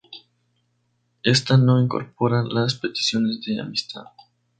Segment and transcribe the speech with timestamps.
[1.21, 4.05] Esta no incorpora las peticiones de amistad.